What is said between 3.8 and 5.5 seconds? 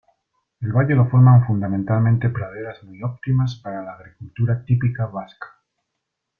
la agricultura típica vasca.